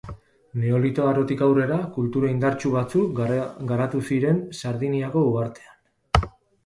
[0.61, 3.21] Neolito Arotik aurrera kultura indartsu batzuk
[3.73, 6.31] garatu ziren Sardiniako uhartean.